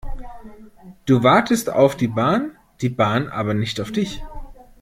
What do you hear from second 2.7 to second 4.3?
die Bahn aber nicht auf dich.